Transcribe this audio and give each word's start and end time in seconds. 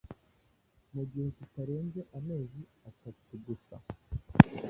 mu 0.93 1.01
gihe 1.11 1.27
kitarenze 1.37 2.01
amezi 2.17 2.61
atatu 2.89 3.31
gusa. 3.45 3.75